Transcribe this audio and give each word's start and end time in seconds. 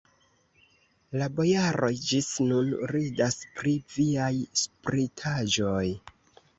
La 1.21 1.27
bojaroj 1.39 1.91
ĝis 2.07 2.31
nun 2.47 2.73
ridas 2.95 3.39
pri 3.61 3.77
viaj 3.95 4.33
spritaĵoj. 4.67 5.89